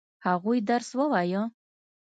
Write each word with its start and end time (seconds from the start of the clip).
هغوی 0.27 0.57
درس 0.69 0.89
ووايه؟ 0.99 1.41